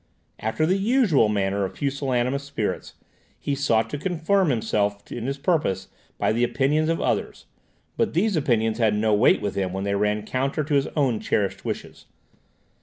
After 0.39 0.65
the 0.65 0.79
usual 0.79 1.29
manner 1.29 1.63
of 1.63 1.75
pusillanimous 1.75 2.41
spirits, 2.43 2.95
he 3.37 3.53
sought 3.53 3.87
to 3.91 3.99
confirm 3.99 4.49
himself 4.49 5.11
in 5.11 5.27
his 5.27 5.37
purpose 5.37 5.89
by 6.17 6.31
the 6.31 6.43
opinions 6.43 6.89
of 6.89 6.99
others; 6.99 7.45
but 7.97 8.15
these 8.15 8.35
opinions 8.35 8.79
had 8.79 8.95
no 8.95 9.13
weight 9.13 9.41
with 9.41 9.53
him 9.53 9.73
when 9.73 9.83
they 9.83 9.93
ran 9.93 10.25
counter 10.25 10.63
to 10.63 10.73
his 10.73 10.87
own 10.95 11.19
cherished 11.19 11.63
wishes. 11.63 12.07